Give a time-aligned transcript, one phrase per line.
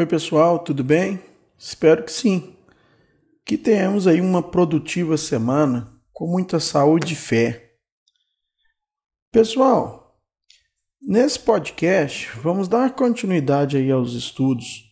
[0.00, 1.22] Oi, pessoal, tudo bem?
[1.58, 2.56] Espero que sim.
[3.44, 7.74] Que tenhamos aí uma produtiva semana com muita saúde e fé.
[9.30, 10.18] Pessoal,
[11.02, 14.90] nesse podcast vamos dar continuidade aí aos estudos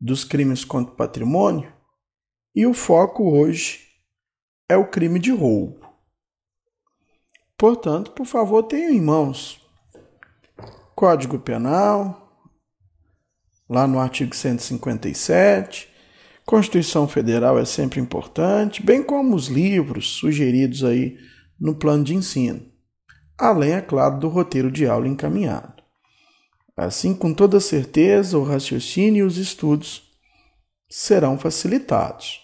[0.00, 1.74] dos crimes contra o patrimônio
[2.54, 3.88] e o foco hoje
[4.68, 5.84] é o crime de roubo.
[7.56, 9.60] Portanto, por favor, tenham em mãos
[10.94, 12.27] Código Penal,
[13.68, 15.88] lá no artigo 157.
[16.44, 21.18] Constituição Federal é sempre importante, bem como os livros sugeridos aí
[21.60, 22.62] no plano de ensino,
[23.36, 25.82] além, é claro, do roteiro de aula encaminhado.
[26.76, 30.08] Assim, com toda certeza, o raciocínio e os estudos
[30.88, 32.40] serão facilitados.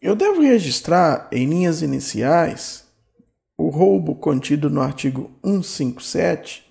[0.00, 2.86] Eu devo registrar em linhas iniciais
[3.58, 6.65] o roubo contido no artigo 157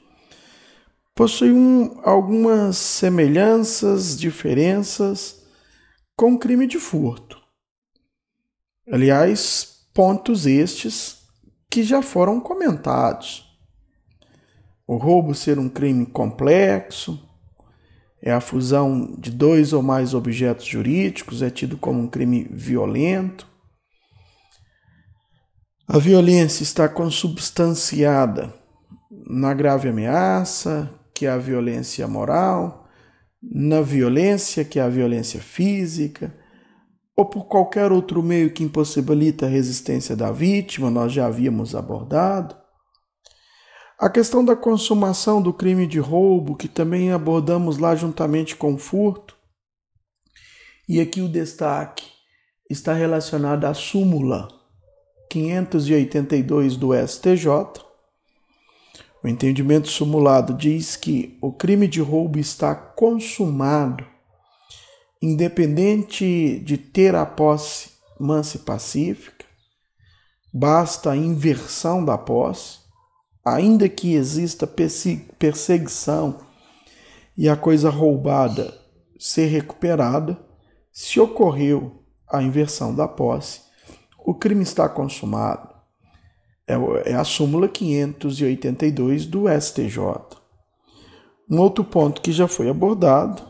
[1.16, 5.44] possui um, algumas semelhanças, diferenças
[6.16, 7.41] com o crime de furto.
[8.91, 11.23] Aliás, pontos estes
[11.69, 13.45] que já foram comentados.
[14.85, 17.19] O roubo ser um crime complexo,
[18.22, 23.47] é a fusão de dois ou mais objetos jurídicos, é tido como um crime violento.
[25.88, 28.53] A violência está consubstanciada
[29.27, 32.88] na grave ameaça, que é a violência moral,
[33.41, 36.35] na violência, que é a violência física,
[37.16, 42.55] ou por qualquer outro meio que impossibilita a resistência da vítima, nós já havíamos abordado.
[43.97, 48.77] A questão da consumação do crime de roubo, que também abordamos lá juntamente com o
[48.77, 49.38] furto.
[50.89, 52.05] E aqui o destaque
[52.69, 54.50] está relacionado à súmula
[55.31, 57.47] 582 do STJ,
[59.25, 64.06] o entendimento simulado diz que o crime de roubo está consumado,
[65.19, 69.44] independente de ter a posse mansa e pacífica,
[70.53, 72.78] basta a inversão da posse,
[73.44, 76.41] ainda que exista perseguição
[77.35, 78.80] e a coisa roubada
[79.18, 80.40] ser recuperada,
[80.94, 83.62] se ocorreu a inversão da posse,
[84.24, 85.75] o crime está consumado
[86.68, 90.00] é, é a súmula 582 do STJ.
[91.50, 93.44] Um outro ponto que já foi abordado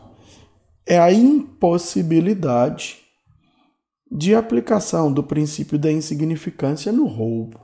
[0.84, 2.98] é a impossibilidade
[4.10, 7.58] de aplicação do princípio da insignificância no roubo.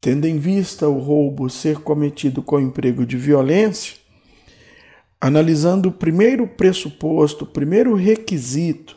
[0.00, 3.96] Tendo em vista o roubo ser cometido com emprego de violência,
[5.20, 8.96] analisando o primeiro pressuposto, o primeiro requisito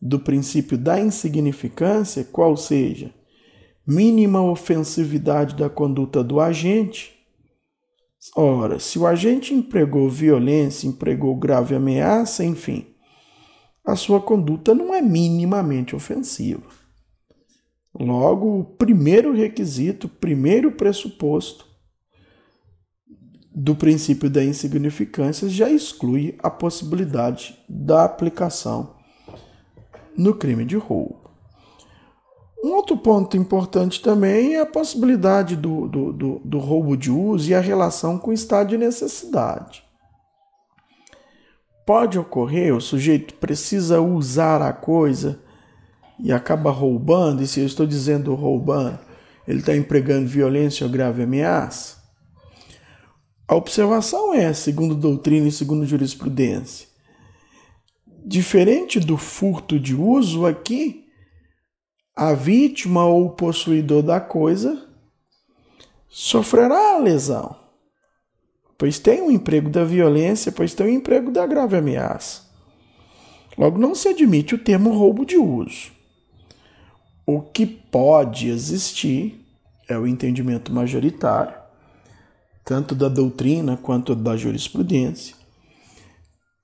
[0.00, 3.14] do princípio da insignificância, qual seja
[3.86, 7.12] mínima ofensividade da conduta do agente.
[8.36, 12.86] Ora, se o agente empregou violência, empregou grave ameaça, enfim,
[13.84, 16.62] a sua conduta não é minimamente ofensiva.
[17.98, 21.66] Logo, o primeiro requisito, o primeiro pressuposto
[23.54, 28.96] do princípio da insignificância já exclui a possibilidade da aplicação
[30.16, 31.21] no crime de roubo.
[32.62, 37.50] Um outro ponto importante também é a possibilidade do, do, do, do roubo de uso
[37.50, 39.82] e a relação com o estado de necessidade.
[41.84, 45.40] Pode ocorrer, o sujeito precisa usar a coisa
[46.20, 49.00] e acaba roubando, e se eu estou dizendo roubando,
[49.48, 52.00] ele está empregando violência ou grave ameaça?
[53.48, 56.86] A observação é, segundo doutrina e segundo jurisprudência,
[58.24, 61.01] diferente do furto de uso aqui,
[62.14, 64.86] a vítima ou o possuidor da coisa
[66.08, 67.56] sofrerá a lesão,
[68.76, 72.42] pois tem um emprego da violência, pois tem um emprego da grave ameaça.
[73.56, 75.90] Logo, não se admite o termo roubo de uso.
[77.26, 79.46] O que pode existir
[79.88, 81.54] é o entendimento majoritário,
[82.64, 85.34] tanto da doutrina quanto da jurisprudência,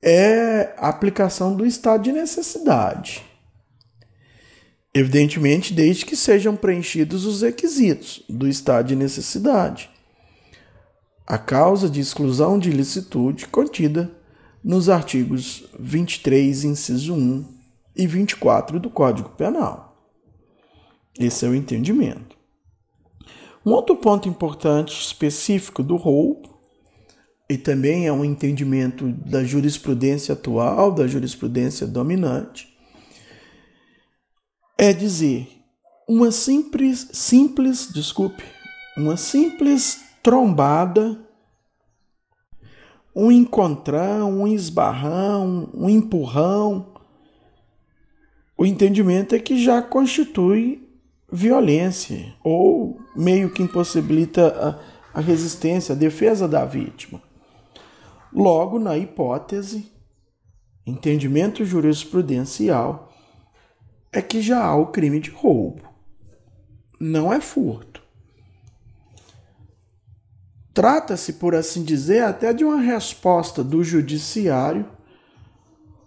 [0.03, 3.28] é a aplicação do estado de necessidade.
[4.95, 9.91] Evidentemente, desde que sejam preenchidos os requisitos do estado de necessidade.
[11.27, 14.11] A causa de exclusão de ilicitude contida
[14.65, 17.45] nos artigos 23, inciso 1
[17.95, 19.89] e 24 do Código Penal.
[21.19, 22.37] Esse é o entendimento.
[23.65, 26.59] Um outro ponto importante específico do roubo,
[27.51, 32.68] e também é um entendimento da jurisprudência atual, da jurisprudência dominante,
[34.79, 35.49] é dizer,
[36.09, 38.45] uma simples, simples, desculpe,
[38.97, 41.19] uma simples trombada,
[43.15, 46.95] um encontrão, um esbarrão, um empurrão.
[48.57, 50.89] O entendimento é que já constitui
[51.31, 54.79] violência ou meio que impossibilita
[55.13, 57.21] a, a resistência, a defesa da vítima.
[58.33, 59.91] Logo, na hipótese,
[60.87, 63.08] entendimento jurisprudencial,
[64.13, 65.83] é que já há o crime de roubo.
[66.99, 68.03] Não é furto.
[70.73, 74.89] Trata-se, por assim dizer, até de uma resposta do judiciário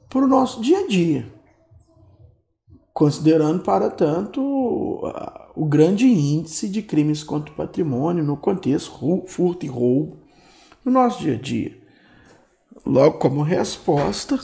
[0.09, 1.27] para o nosso dia a dia,
[2.93, 4.41] considerando, para tanto,
[5.55, 10.19] o grande índice de crimes contra o patrimônio no contexto furto e roubo
[10.83, 11.77] no nosso dia a dia.
[12.85, 14.39] Logo, como resposta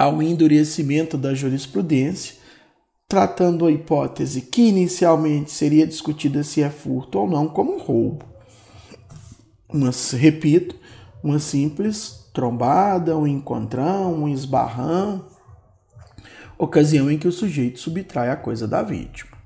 [0.00, 2.36] ao endurecimento da jurisprudência,
[3.06, 8.24] tratando a hipótese que inicialmente seria discutida se é furto ou não como roubo.
[9.70, 10.74] Mas, repito,
[11.22, 15.26] uma simples trombada, um encontrão, um esbarrão,
[16.56, 19.36] ocasião em que o sujeito subtrai a coisa da vítima.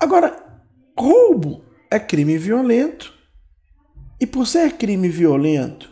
[0.00, 0.36] Agora,
[0.98, 3.14] roubo é crime violento.
[4.18, 5.88] E por ser crime violento,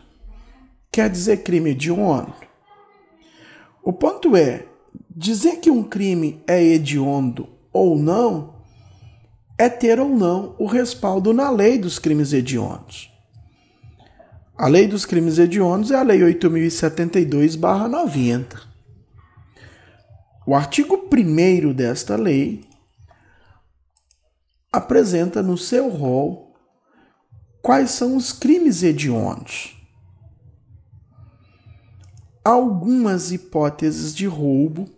[0.91, 2.51] quer dizer crime hediondo.
[3.83, 4.65] O ponto é,
[5.13, 8.53] dizer que um crime é hediondo ou não
[9.57, 13.11] é ter ou não o respaldo na lei dos crimes hediondos.
[14.57, 18.71] A lei dos crimes hediondos é a lei 8072/90.
[20.45, 22.63] O artigo 1 desta lei
[24.71, 26.55] apresenta no seu rol
[27.61, 29.82] quais são os crimes hediondos.
[32.45, 34.89] Algumas hipóteses de roubo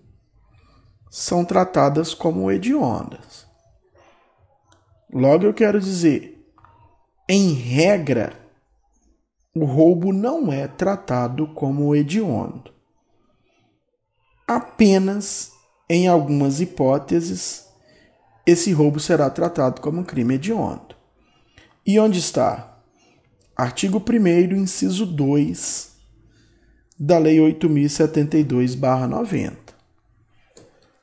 [1.12, 3.46] são tratadas como hediondas.
[5.14, 6.44] Logo eu quero dizer,
[7.30, 8.34] em regra,
[9.54, 12.74] o roubo não é tratado como hediondo.
[14.48, 15.52] Apenas
[15.88, 17.68] em algumas hipóteses
[18.44, 20.96] esse roubo será tratado como crime hediondo.
[21.86, 22.80] E onde está?
[23.56, 25.95] Artigo 1 inciso 2
[26.98, 29.76] da Lei 8072/90.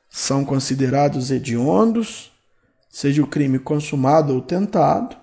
[0.09, 2.31] São considerados hediondos,
[2.89, 5.17] seja o crime consumado ou tentado.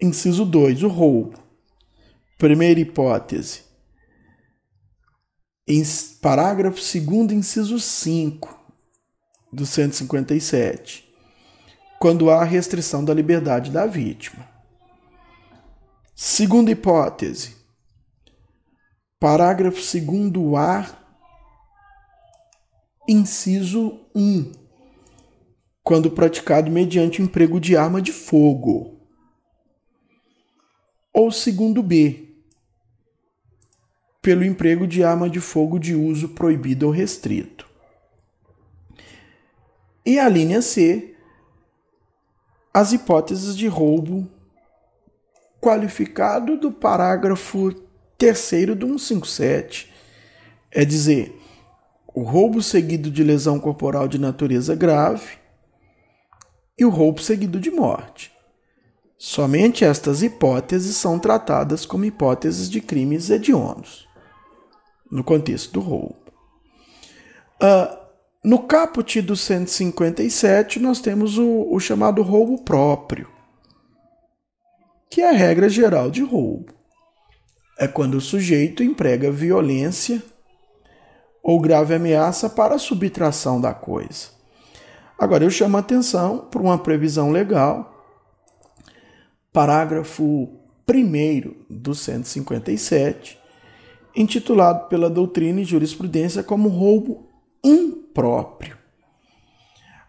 [0.00, 1.38] Inciso 2, o roubo.
[2.38, 3.62] Primeira hipótese.
[5.66, 5.82] Em
[6.20, 8.60] parágrafo 2 inciso 5
[9.52, 11.08] do 157
[12.00, 14.48] quando há restrição da liberdade da vítima.
[16.16, 17.61] Segunda hipótese.
[19.22, 20.96] Parágrafo 2A,
[23.08, 24.50] inciso 1.
[25.84, 29.00] Quando praticado mediante emprego de arma de fogo.
[31.14, 32.34] Ou segundo B.
[34.20, 37.64] Pelo emprego de arma de fogo de uso proibido ou restrito.
[40.04, 41.14] E a linha C
[42.74, 44.28] as hipóteses de roubo
[45.60, 47.70] qualificado do parágrafo
[48.22, 49.92] 3 do 157,
[50.70, 51.36] é dizer,
[52.14, 55.38] o roubo seguido de lesão corporal de natureza grave
[56.78, 58.30] e o roubo seguido de morte.
[59.18, 64.06] Somente estas hipóteses são tratadas como hipóteses de crimes hediondos,
[65.10, 66.16] no contexto do roubo.
[67.60, 67.98] Uh,
[68.44, 73.28] no caput do 157, nós temos o, o chamado roubo próprio,
[75.10, 76.81] que é a regra geral de roubo.
[77.78, 80.22] É quando o sujeito emprega violência
[81.42, 84.28] ou grave ameaça para a subtração da coisa.
[85.18, 88.04] Agora, eu chamo a atenção para uma previsão legal,
[89.52, 90.48] parágrafo
[90.88, 93.38] 1 do 157,
[94.14, 97.28] intitulado pela doutrina e jurisprudência como roubo
[97.64, 98.76] impróprio.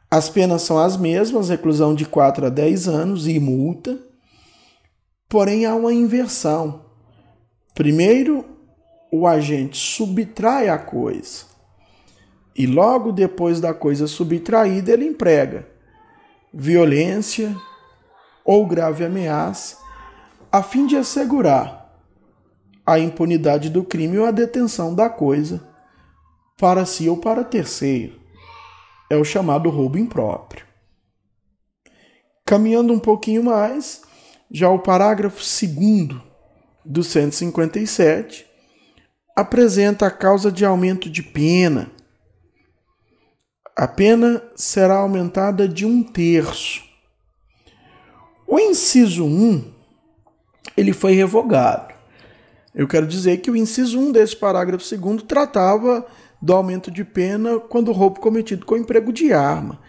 [0.09, 3.97] As penas são as mesmas, reclusão de 4 a 10 anos e multa.
[5.27, 6.82] Porém, há uma inversão.
[7.73, 8.45] Primeiro,
[9.11, 11.45] o agente subtrai a coisa.
[12.55, 15.67] E logo depois da coisa subtraída, ele emprega
[16.53, 17.55] violência
[18.45, 19.77] ou grave ameaça,
[20.51, 21.83] a fim de assegurar
[22.85, 25.67] a impunidade do crime ou a detenção da coisa
[26.57, 28.21] para si ou para terceiro.
[29.09, 30.65] É o chamado roubo impróprio.
[32.45, 34.03] Caminhando um pouquinho mais,
[34.51, 36.32] já o parágrafo 2
[36.85, 38.45] do 157
[39.35, 41.91] apresenta a causa de aumento de pena.
[43.75, 46.83] A pena será aumentada de um terço.
[48.47, 49.73] O inciso 1
[50.77, 51.93] ele foi revogado.
[52.73, 56.05] Eu quero dizer que o inciso 1 desse parágrafo 2 tratava
[56.41, 59.79] do aumento de pena quando roubo cometido com emprego de arma.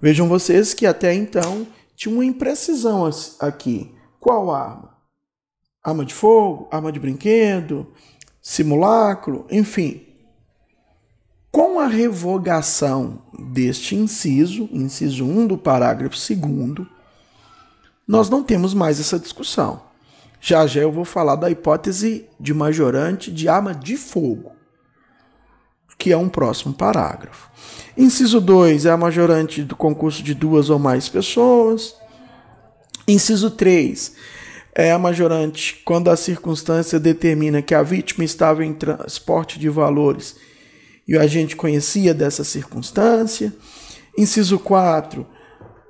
[0.00, 3.08] Vejam vocês que até então tinha uma imprecisão
[3.38, 3.94] aqui.
[4.18, 4.91] Qual arma?
[5.82, 7.88] Arma de fogo, arma de brinquedo,
[8.40, 10.06] simulacro, enfim.
[11.50, 16.88] Com a revogação deste inciso, inciso 1 do parágrafo 2,
[18.06, 19.82] nós não temos mais essa discussão.
[20.40, 24.52] Já já eu vou falar da hipótese de majorante de arma de fogo,
[25.98, 27.50] que é um próximo parágrafo.
[27.96, 31.94] Inciso 2 é a majorante do concurso de duas ou mais pessoas.
[33.06, 34.41] Inciso 3
[34.74, 40.36] é a majorante quando a circunstância determina que a vítima estava em transporte de valores
[41.06, 43.52] e o agente conhecia dessa circunstância.
[44.16, 45.26] Inciso 4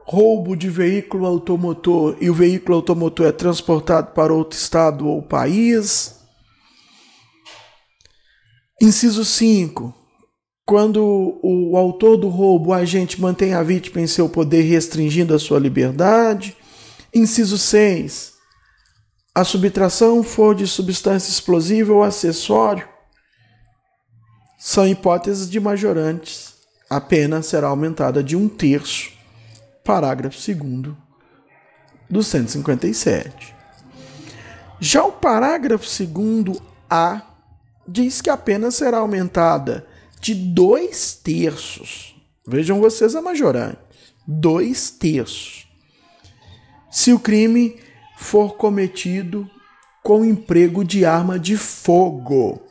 [0.05, 6.21] roubo de veículo automotor e o veículo automotor é transportado para outro estado ou país.
[8.81, 9.95] Inciso 5.
[10.67, 15.39] Quando o autor do roubo, o agente, mantém a vítima em seu poder, restringindo a
[15.39, 16.57] sua liberdade.
[17.15, 18.32] Inciso 6.
[19.35, 22.87] A subtração for de substância explosiva ou acessório.
[24.59, 26.55] São hipóteses de majorantes.
[26.89, 29.11] A pena será aumentada de um terço
[29.83, 30.95] parágrafo 2
[32.11, 33.55] do 157.
[34.79, 36.61] Já o parágrafo 2
[36.91, 37.23] A
[37.89, 39.87] diz que a pena será aumentada
[40.21, 42.15] de dois terços.
[42.47, 43.79] Vejam vocês a majorante.
[44.27, 45.67] Dois terços.
[46.91, 47.81] Se o crime
[48.23, 49.49] for cometido
[50.03, 52.63] com emprego de arma de fogo.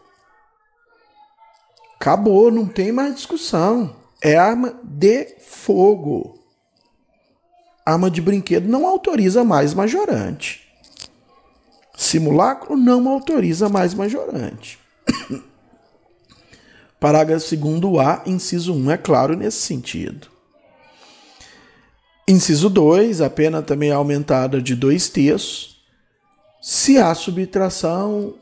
[1.96, 3.96] Acabou, não tem mais discussão.
[4.22, 6.42] É arma de fogo
[7.86, 10.68] arma de brinquedo não autoriza mais majorante.
[11.96, 14.80] Simulacro não autoriza mais majorante.
[17.00, 20.28] Parágrafo 2 A, inciso 1 é claro nesse sentido.
[22.32, 25.82] Inciso 2, a pena também é aumentada de dois terços
[26.62, 28.36] se há subtração,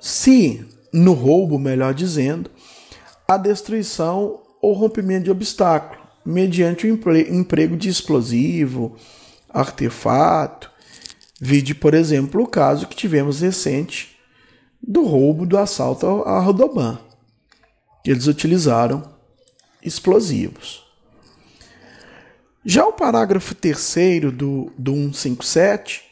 [0.00, 2.50] se no roubo, melhor dizendo,
[3.28, 8.96] a destruição ou rompimento de obstáculo mediante o emprego de explosivo,
[9.48, 10.68] artefato.
[11.40, 14.18] Vide, por exemplo, o caso que tivemos recente
[14.82, 16.98] do roubo do assalto à Rodoban,
[18.04, 19.14] eles utilizaram
[19.80, 20.89] explosivos.
[22.64, 26.04] Já o parágrafo terceiro do, do 157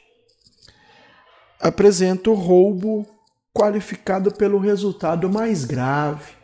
[1.61, 3.07] apresenta o roubo
[3.53, 6.39] qualificado pelo resultado mais grave,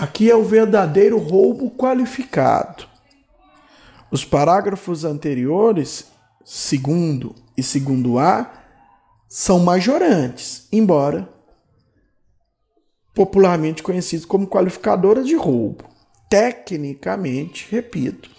[0.00, 2.86] Aqui é o verdadeiro roubo qualificado.
[4.12, 6.06] Os parágrafos anteriores,
[6.44, 8.48] segundo e segundo A,
[9.28, 11.28] são majorantes, embora
[13.12, 15.84] popularmente conhecidos como qualificadoras de roubo.
[16.30, 18.30] Tecnicamente, repito,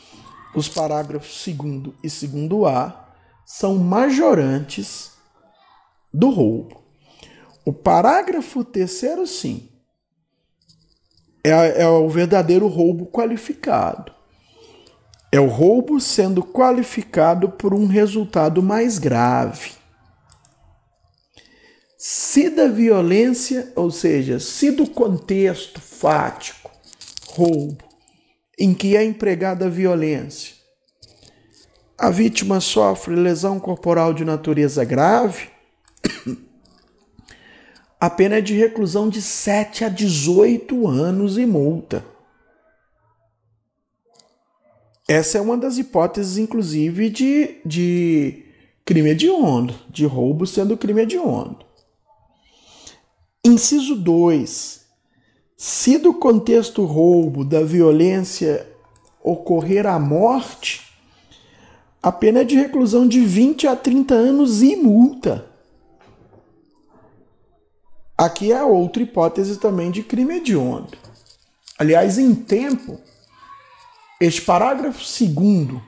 [0.54, 3.08] os parágrafos segundo e segundo A
[3.46, 5.12] são majorantes
[6.14, 6.84] do roubo.
[7.66, 9.70] O parágrafo terceiro, sim,
[11.44, 14.14] é, é o verdadeiro roubo qualificado.
[15.32, 19.74] É o roubo sendo qualificado por um resultado mais grave.
[21.98, 26.72] Se da violência, ou seja, se do contexto fático,
[27.28, 27.89] roubo,
[28.60, 30.54] em que é empregada violência,
[31.98, 35.48] a vítima sofre lesão corporal de natureza grave,
[38.00, 42.06] a pena é de reclusão de 7 a 18 anos e multa.
[45.08, 48.46] Essa é uma das hipóteses, inclusive, de, de
[48.86, 51.66] crime hediondo, de roubo sendo crime hediondo.
[53.44, 54.79] Inciso 2.
[55.62, 58.66] Se do contexto roubo, da violência,
[59.22, 60.90] ocorrer a morte,
[62.02, 65.52] a pena é de reclusão de 20 a 30 anos e multa.
[68.18, 70.98] Aqui é outra hipótese também de crime hediondo.
[71.78, 72.98] Aliás, em tempo,
[74.22, 75.84] este parágrafo segundo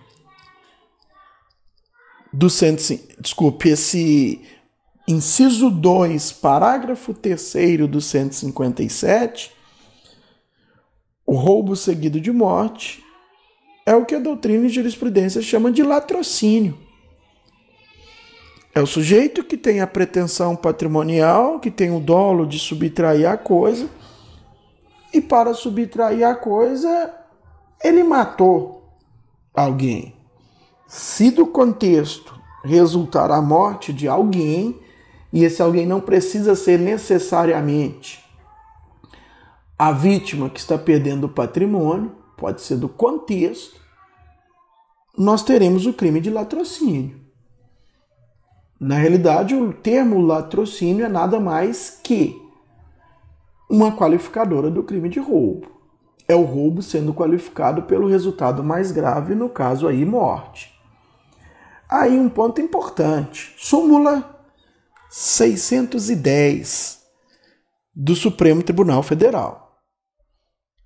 [2.33, 2.83] do cento,
[3.21, 4.45] desculpe, esse
[5.07, 9.60] inciso 2, parágrafo 3 do 157,
[11.25, 13.03] o roubo seguido de morte
[13.85, 16.77] é o que a doutrina e jurisprudência chama de latrocínio.
[18.73, 23.37] É o sujeito que tem a pretensão patrimonial, que tem o dolo de subtrair a
[23.37, 23.89] coisa,
[25.13, 27.13] e para subtrair a coisa,
[27.83, 28.83] ele matou
[29.53, 30.15] alguém.
[30.87, 34.79] Se do contexto resultar a morte de alguém,
[35.33, 38.20] e esse alguém não precisa ser necessariamente
[39.81, 43.81] a vítima que está perdendo o patrimônio, pode ser do contexto,
[45.17, 47.19] nós teremos o crime de latrocínio.
[48.79, 52.39] Na realidade, o termo latrocínio é nada mais que
[53.67, 55.71] uma qualificadora do crime de roubo.
[56.27, 60.71] É o roubo sendo qualificado pelo resultado mais grave, no caso aí, morte.
[61.89, 63.55] Aí um ponto importante.
[63.57, 64.43] Súmula
[65.09, 67.01] 610
[67.95, 69.60] do Supremo Tribunal Federal.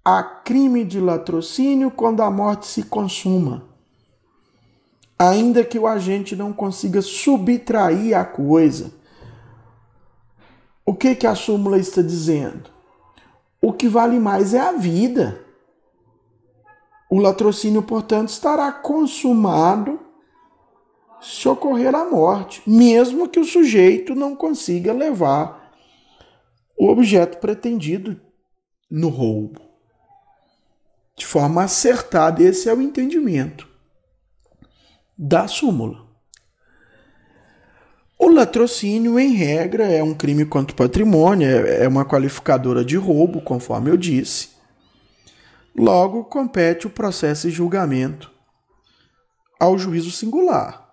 [0.08, 3.68] Há crime de latrocínio quando a morte se consuma,
[5.18, 8.94] ainda que o agente não consiga subtrair a coisa.
[10.86, 12.70] O que, que a súmula está dizendo?
[13.60, 15.44] O que vale mais é a vida.
[17.10, 20.00] O latrocínio, portanto, estará consumado
[21.20, 25.74] se ocorrer a morte, mesmo que o sujeito não consiga levar
[26.78, 28.22] o objeto pretendido
[28.92, 29.64] no roubo.
[31.15, 33.67] De forma acertada, esse é o entendimento
[35.17, 36.03] da súmula.
[38.17, 42.98] O latrocínio, em regra, é um crime contra o patrimônio, é, é uma qualificadora de
[42.98, 44.50] roubo, conforme eu disse.
[45.75, 48.31] Logo, compete o processo e julgamento
[49.60, 50.89] ao juízo singular.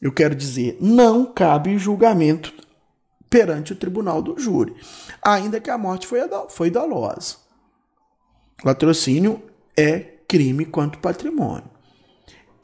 [0.00, 2.52] Eu quero dizer, não cabe julgamento
[3.28, 4.74] perante o tribunal do júri,
[5.20, 7.45] ainda que a morte foi, foi dolosa.
[8.64, 9.42] Latrocínio
[9.76, 11.70] é crime contra o patrimônio.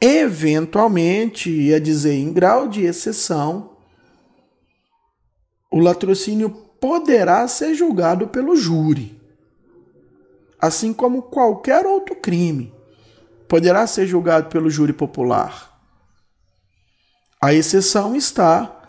[0.01, 3.77] Eventualmente, ia dizer em grau de exceção,
[5.71, 9.17] o latrocínio poderá ser julgado pelo júri,
[10.59, 12.73] assim como qualquer outro crime
[13.47, 15.79] poderá ser julgado pelo júri popular.
[17.41, 18.81] A exceção está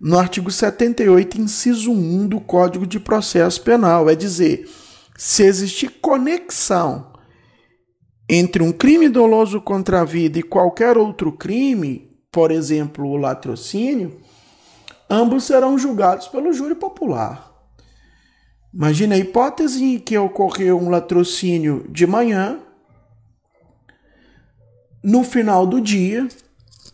[0.00, 4.68] no artigo 78, inciso 1 do Código de Processo Penal, é dizer,
[5.16, 7.12] se existir conexão
[8.28, 14.20] entre um crime doloso contra a vida e qualquer outro crime, por exemplo, o latrocínio,
[15.08, 17.52] ambos serão julgados pelo júri popular.
[18.74, 22.60] Imagine a hipótese em que ocorreu um latrocínio de manhã,
[25.02, 26.26] no final do dia,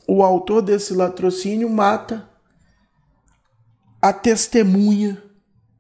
[0.07, 2.29] o autor desse latrocínio mata
[4.01, 5.23] a testemunha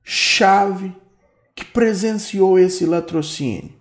[0.03, 0.97] chave
[1.55, 3.73] que presenciou esse latrocínio.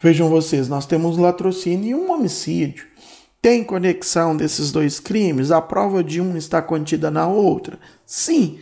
[0.00, 2.86] Vejam vocês, nós temos latrocínio e um homicídio.
[3.40, 5.50] Tem conexão desses dois crimes?
[5.50, 7.78] A prova de um está contida na outra?
[8.06, 8.58] Sim.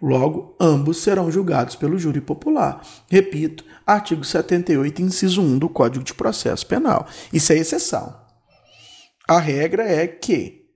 [0.00, 2.86] Logo, ambos serão julgados pelo júri popular.
[3.10, 7.06] Repito, artigo 78, inciso 1 do Código de Processo Penal.
[7.32, 8.14] Isso é exceção.
[9.26, 10.66] A regra é que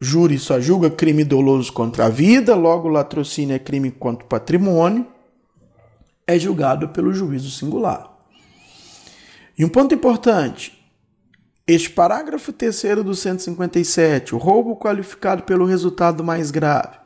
[0.00, 5.06] júri só julga crime doloso contra a vida, logo latrocínio é crime contra o patrimônio,
[6.26, 8.10] é julgado pelo juízo singular.
[9.56, 10.84] E um ponto importante:
[11.66, 16.98] este parágrafo terceiro do 157, o roubo qualificado pelo resultado mais grave,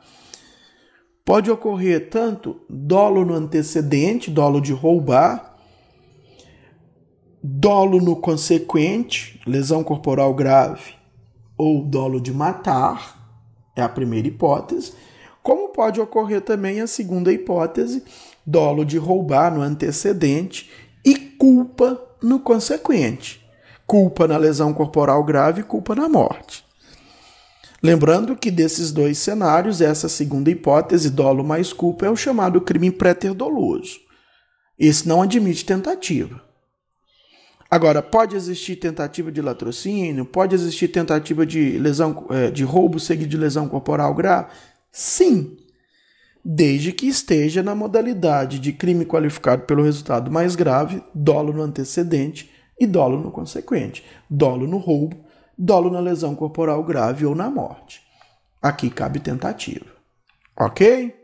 [1.23, 5.57] pode ocorrer tanto dolo no antecedente, dolo de roubar,
[7.41, 10.93] dolo no consequente, lesão corporal grave,
[11.57, 13.17] ou dolo de matar,
[13.75, 14.93] é a primeira hipótese,
[15.41, 18.03] como pode ocorrer também a segunda hipótese,
[18.45, 20.69] dolo de roubar no antecedente
[21.05, 23.43] e culpa no consequente.
[23.87, 26.63] Culpa na lesão corporal grave culpa na morte.
[27.81, 32.91] Lembrando que desses dois cenários, essa segunda hipótese, dolo mais culpa, é o chamado crime
[32.91, 33.99] pré-doloso.
[34.77, 36.41] Esse não admite tentativa.
[37.71, 43.29] Agora, pode existir tentativa de latrocínio, pode existir tentativa de lesão, é, de roubo seguido
[43.29, 44.49] de lesão corporal grave?
[44.91, 45.57] Sim,
[46.43, 52.51] desde que esteja na modalidade de crime qualificado pelo resultado mais grave, dolo no antecedente
[52.79, 55.23] e dolo no consequente, dolo no roubo,
[55.57, 58.01] dolo na lesão corporal grave ou na morte.
[58.61, 59.85] Aqui cabe tentativa.
[60.57, 61.15] Ok?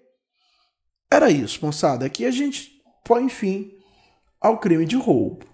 [1.12, 2.06] Era isso, moçada.
[2.06, 2.72] Aqui a gente
[3.04, 3.72] põe fim
[4.40, 5.46] ao crime de roubo.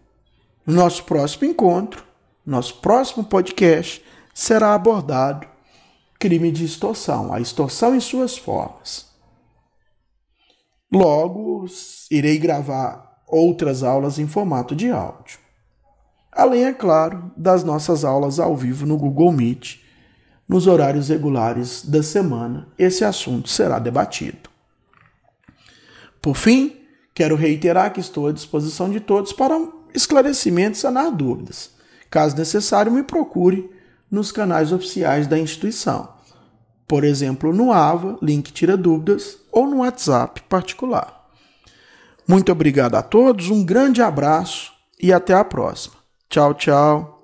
[0.66, 2.04] No nosso próximo encontro,
[2.46, 5.48] nosso próximo podcast, será abordado
[6.22, 9.08] crime de extorsão, a extorsão em suas formas.
[10.94, 11.66] Logo,
[12.12, 15.40] irei gravar outras aulas em formato de áudio.
[16.32, 19.80] Além, é claro, das nossas aulas ao vivo no Google Meet,
[20.48, 24.48] nos horários regulares da semana, esse assunto será debatido.
[26.22, 26.78] Por fim,
[27.16, 29.60] quero reiterar que estou à disposição de todos para
[29.92, 31.72] esclarecimentos, sanar dúvidas.
[32.12, 33.81] Caso necessário, me procure
[34.12, 36.10] nos canais oficiais da instituição,
[36.92, 41.26] por exemplo, no AVA, link tira dúvidas, ou no WhatsApp particular.
[42.28, 45.96] Muito obrigado a todos, um grande abraço e até a próxima.
[46.30, 47.21] Tchau, tchau.